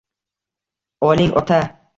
[1.11, 1.63] –Oling, ota!